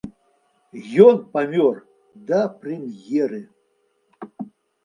[1.07, 1.75] Ён памёр
[2.31, 3.41] да прэм'еры.